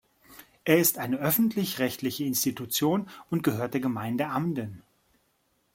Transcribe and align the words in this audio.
Er 0.65 0.79
ist 0.79 0.97
eine 0.97 1.17
öffentlich-rechtliche 1.17 2.23
Institution 2.23 3.07
und 3.29 3.43
gehört 3.43 3.75
der 3.75 3.81
Gemeinde 3.81 4.29
Amden. 4.29 4.81